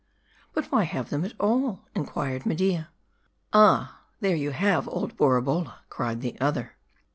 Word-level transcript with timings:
"But 0.55 0.71
why 0.71 0.85
have 0.85 1.11
them 1.11 1.23
at 1.25 1.35
all?" 1.39 1.81
inquired 1.95 2.43
Media." 2.43 2.89
Ah! 3.53 4.01
there 4.19 4.35
you 4.35 4.49
have 4.49 4.87
old 4.89 5.15
Borabolla," 5.15 5.75
cried 5.91 6.21
the 6.21 6.41
other. 6.41 6.73